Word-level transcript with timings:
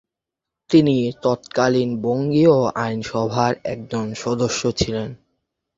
তিনি 0.69 0.95
তৎকালীন 1.23 1.89
বঙ্গীয় 2.01 2.55
আইনসভার 2.75 3.53
একজন 3.65 4.05
সদস্য 4.13 4.61
ছিলেন। 4.71 5.09